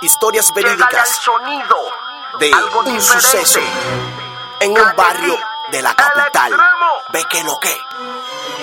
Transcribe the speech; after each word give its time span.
Historias 0.00 0.52
verídicas 0.54 1.08
sonido. 1.22 1.76
de 2.38 2.50
Algo 2.52 2.80
un 2.80 2.84
diferente. 2.96 3.28
suceso 3.30 3.60
en 4.60 4.72
un 4.72 4.96
barrio 4.96 5.36
de 5.70 5.82
la 5.82 5.94
capital. 5.94 6.52
Ve 7.12 7.24
que 7.30 7.42
lo 7.44 7.58
que. 7.60 7.76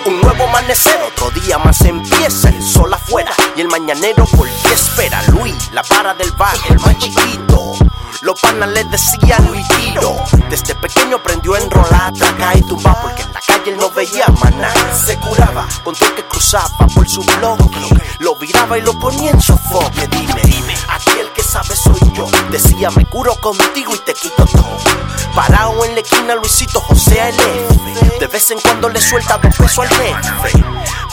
Un 0.04 0.20
nuevo 0.20 0.44
amanecer, 0.48 1.00
otro 1.02 1.30
día 1.30 1.58
más 1.58 1.80
empieza 1.82 2.48
el 2.48 2.62
sol 2.62 2.92
afuera 2.92 3.32
y 3.56 3.60
el 3.60 3.68
mañanero 3.68 4.24
por 4.36 4.48
qué 4.48 4.72
espera. 4.72 5.22
Luis, 5.28 5.70
la 5.72 5.82
para 5.82 6.12
del 6.14 6.32
barrio, 6.32 6.62
el 6.70 6.80
más 6.80 6.98
chiquito. 6.98 7.72
Los 8.20 8.40
panas 8.40 8.68
le 8.70 8.84
decían 8.84 9.46
Luis 9.48 9.66
Tiro. 9.68 10.14
Desde 10.48 10.74
pequeño 10.76 11.16
aprendió 11.16 11.54
a 11.54 11.58
enrolar, 11.58 12.12
tragar 12.12 12.56
y 12.56 12.62
tumbar 12.62 13.00
porque 13.00 13.22
en 13.22 13.32
la 13.32 13.40
calle 13.40 13.70
él 13.72 13.76
no 13.78 13.90
veía 13.90 14.26
maná. 14.40 14.72
Se 14.94 15.18
curaba 15.18 15.66
con 15.82 15.94
todo 15.94 16.08
el 16.10 16.14
que 16.16 16.24
cruzaba 16.24 16.86
por 16.94 17.08
su 17.08 17.22
bloque. 17.22 17.80
Lo 18.18 18.34
viraba 18.36 18.78
y 18.78 18.82
lo 18.82 18.92
ponía 18.98 19.30
en 19.30 19.40
su 19.40 19.56
foque. 19.58 20.06
Dime, 20.08 20.40
dime, 20.44 20.71
aquí 21.56 21.72
el 21.72 21.76
que 21.76 21.76
sabe 21.76 21.76
soy 21.76 22.12
yo. 22.12 22.26
Decía, 22.50 22.90
me 22.90 23.06
curo 23.06 23.34
contigo 23.36 23.94
y 23.94 23.98
te 23.98 24.14
quito 24.14 24.44
todo. 24.46 24.78
Parado 25.34 25.84
en 25.84 25.94
la 25.94 26.00
esquina, 26.00 26.34
Luisito 26.34 26.80
José 26.80 27.28
F. 27.28 28.18
De 28.18 28.26
vez 28.26 28.50
en 28.50 28.60
cuando 28.60 28.88
le 28.88 29.00
suelta 29.00 29.38
dos 29.38 29.54
pesos 29.56 29.78
al 29.80 29.88
jefe. 29.88 30.64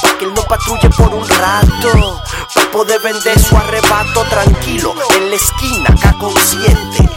Pa' 0.02 0.18
que 0.18 0.26
él 0.26 0.34
no 0.34 0.44
patrulle 0.44 0.90
por 0.90 1.14
un 1.14 1.28
rato. 1.28 2.22
Pa' 2.54 2.72
poder 2.72 3.00
vender 3.02 3.40
su 3.40 3.58
arrebato 3.58 4.24
tranquilo. 4.26 4.94
En 5.16 5.30
la 5.30 5.36
esquina, 5.36 5.90
acá 5.90 6.16
consciente. 6.18 7.10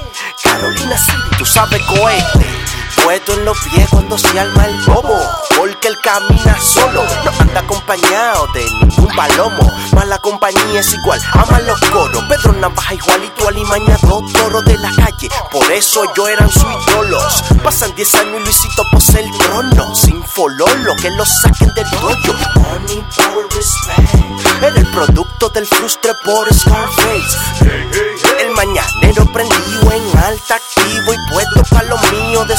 Carolina 0.43 0.97
City, 0.99 1.37
tú 1.39 1.47
sabes 1.47 1.81
cohete. 1.87 2.47
Puesto 3.03 3.33
en 3.33 3.45
los 3.45 3.59
pies 3.61 3.89
cuando 3.91 4.17
se 4.17 4.39
alma 4.39 4.67
el 4.67 4.81
bobo. 4.87 5.19
Porque 5.57 5.89
él 5.89 5.99
camina 6.03 6.57
solo, 6.61 7.05
no 7.25 7.33
anda 7.39 7.61
acompañado 7.61 8.47
de 8.55 8.65
ningún 8.65 9.09
palomo. 9.15 9.71
Mala 9.93 10.19
compañía 10.19 10.81
es 10.81 10.93
igual, 10.93 11.21
ama 11.33 11.61
los 11.61 11.81
coros. 11.81 12.25
Pedro 12.29 12.53
Navaja 12.53 12.95
igualito 12.95 13.49
al 13.49 13.55
Limaña, 13.55 13.97
dos 14.03 14.33
toros 14.33 14.65
de 14.65 14.79
la 14.79 14.91
calle. 14.95 15.29
Por 15.51 15.71
eso 15.73 16.05
yo 16.15 16.29
eran 16.29 16.51
sus 16.51 16.65
ídolos. 16.89 17.45
Pasan 17.63 17.95
10 17.95 18.15
años 18.15 18.41
y 18.41 18.45
Luisito 18.45 18.83
posee 18.93 19.25
el 19.25 19.31
trono. 19.39 19.95
Sin 19.95 20.23
fololo, 20.25 20.95
que 20.97 21.11
lo 21.11 21.25
saquen 21.27 21.73
del 21.75 21.91
dojo. 21.91 22.35
Money, 22.57 23.05
power, 23.17 23.47
respect. 23.55 24.63
Era 24.63 24.79
el 24.79 24.87
producto 24.93 25.49
del 25.49 25.67
frustre 25.67 26.13
por 26.25 26.53
Scarface. 26.55 27.65
El 28.39 28.51
mañanero 28.51 29.27
prendido 29.33 29.91
en 29.91 30.19
alta, 30.19 30.55
activo 30.55 31.02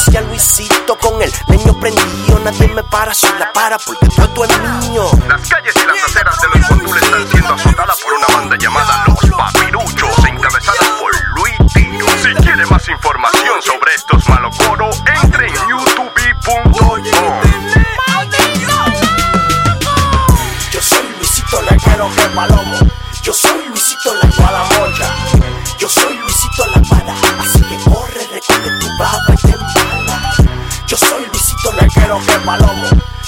mío. 0.03 0.05
Decía 0.05 0.21
Luisito 0.21 0.97
con 0.97 1.21
el 1.21 1.31
leño 1.47 1.73
prendido. 1.79 2.39
Nadie 2.43 2.67
me 2.69 2.83
para, 2.83 3.13
soy 3.13 3.31
la 3.39 3.51
para 3.53 3.77
porque 3.77 4.07
todo 4.07 4.45
es 4.45 4.59
mío. 4.89 5.09
Las 5.27 5.47
calles 5.47 5.73
y 5.75 5.85
las 5.85 6.03
aceras 6.03 6.37
de 6.41 6.59
los 6.59 6.67
Guandules 6.67 7.03
están 7.03 7.27
siendo 7.29 7.53
azotadas 7.53 8.01
por 8.01 8.13
una 8.13 8.27
banda 8.37 8.57
llamada 8.57 9.03
Los 9.07 9.29
Papiruchos, 9.31 10.25
encabezada 10.25 10.97
por 10.99 11.11
Luis 11.35 11.73
Tiro. 11.73 12.05
Si 12.21 12.33
quiere 12.35 12.65
más 12.65 12.87
información 12.89 13.61
sobre 13.61 13.93
estos 13.95 14.27
malocoros, 14.29 15.03
en 15.05 15.22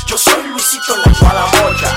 Yo 0.06 0.18
soy 0.18 0.44
Luisito 0.50 0.94
la 0.98 1.12
mocha. 1.62 1.90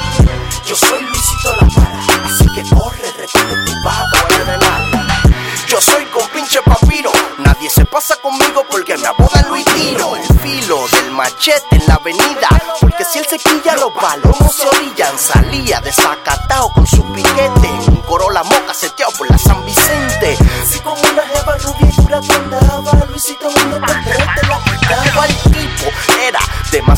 Yo 0.65 0.77
soy 0.77 1.03
Luisito 1.03 1.51
la 1.61 1.67
para. 1.69 2.27
Así 2.27 2.47
que 2.55 2.63
corre, 2.75 3.13
recoge 3.17 3.65
tu 3.67 3.73
baba 3.85 4.09
y 4.31 4.35
te 4.35 4.55
embala. 4.55 5.23
Yo 5.67 5.81
soy 5.81 6.05
con 6.07 6.27
pinche 6.29 6.61
papiro. 6.63 7.11
Nadie 7.39 7.71
se 7.71 7.85
pasa 7.87 8.17
conmigo 8.23 8.65
porque 8.71 8.97
me 8.97 9.09
apodan 9.09 9.49
Luis 9.49 9.65
Tiro. 9.65 10.15
El 10.15 10.39
filo 10.39 10.87
del 10.93 11.11
machete 11.11 11.77
en 11.77 11.87
la 11.89 11.95
avenida. 11.95 12.49
Porque 12.81 13.05
si 13.05 13.19
él 13.19 13.27
se 13.29 13.39
quilla, 13.39 13.75
los 13.75 13.93
palomos 13.93 14.55
se 14.55 14.69
orillan. 14.69 15.19
Salía 15.19 15.81
desacatado 15.81 16.71
con 16.73 16.87
su 16.87 17.03
piquete. 17.13 17.69
Un 17.89 18.03
corola 18.07 18.45
moca 18.45 18.73
seteado 18.75 19.13
por 19.19 19.29
la 19.29 19.39
San 19.39 19.65
Vicente. 19.67 20.39
Si 20.65 20.79
como 20.81 21.01
una 21.01 21.23
jeva 21.23 21.57
rubia 21.59 21.93
y 21.93 22.01
dura 22.01 22.19
andaba, 22.19 23.07
Luisito 23.11 23.49
uno 23.49 23.81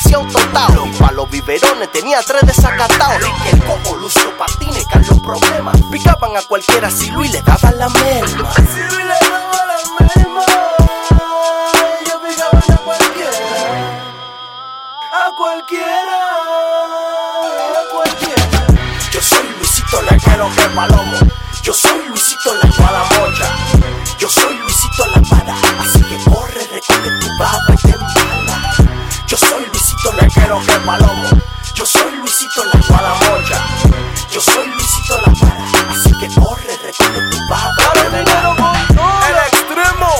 demasiado 0.01 0.27
totado. 0.27 0.87
Y 0.87 0.91
pa' 0.93 1.13
los 1.13 1.31
biberones 1.31 1.93
tenía 1.93 2.21
tres 2.23 2.43
desacatados. 2.43 3.29
Y 3.45 3.49
el 3.49 3.65
cojo 3.65 3.97
lució 3.97 4.37
patines, 4.37 4.87
Carlos 4.87 5.21
problemas. 5.21 5.77
Picaban 5.91 6.37
a 6.37 6.43
cualquiera 6.43 6.91
si 6.91 7.11
Luis 7.11 7.31
le 7.33 7.43
daba 7.43 7.71
la 7.73 7.89
merma. 7.89 8.55
Si 8.55 8.81
Luis 8.83 9.05
le 9.05 9.31
daba 9.31 9.67
la 9.67 9.79
merma. 9.99 10.45
Ellos 12.01 12.21
picaban 12.27 12.63
a 12.73 12.77
cualquiera. 12.79 13.39
A 15.13 15.37
cualquiera. 15.37 16.19
A 17.77 17.93
cualquiera. 17.93 18.67
Yo 19.13 19.21
soy 19.21 19.49
Luisito 19.59 20.03
Leguero 20.03 20.51
que 20.57 20.63
palomo. 20.75 21.19
Yo 21.63 21.73
soy 21.75 22.07
Luisito 22.09 22.55
la 22.55 22.67
mocha. 23.19 23.47
Yo 24.19 24.29
soy 24.29 24.57
Luisito 24.57 25.07
la 25.07 25.21
para. 25.29 25.55
Así 25.81 26.03
que 26.03 26.31
corre, 26.31 26.60
palomo. 30.59 31.29
Yo 31.75 31.87
soy 31.87 32.17
Luisito 32.17 32.65
la 32.65 32.81
mala 32.91 33.15
mocha. 33.15 33.65
Yo 34.33 34.41
soy 34.41 34.67
Luisito 34.67 35.17
la 35.25 35.33
mala. 35.41 35.67
Así 35.91 36.13
que 36.19 36.41
corre, 36.41 36.77
recoge 36.83 37.21
tu 37.31 37.39
baba. 37.49 37.73
El 39.29 39.37
extremo. 39.53 40.11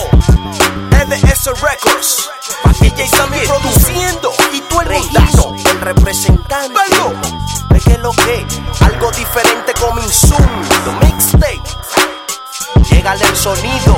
NS 1.05 1.61
Records. 1.61 2.29
Patilla 2.63 3.03
y 3.03 3.07
Sammy 3.09 3.39
produciendo. 3.45 4.31
Y 4.53 4.61
tú 4.61 4.79
el 4.79 4.87
Reyito, 4.87 5.53
el 5.69 5.81
representante. 5.81 6.79
De 7.69 7.79
que 7.79 7.97
lo 7.97 8.11
que. 8.11 8.45
Algo 8.85 9.11
diferente 9.11 9.73
con 9.79 9.99
Zoom. 10.09 10.61
The 10.85 11.05
mixtape. 11.05 11.61
Llegale 12.89 13.25
el 13.25 13.35
sonido. 13.35 13.97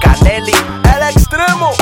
Canelli, 0.00 0.52
el 0.52 1.02
extremo. 1.16 1.72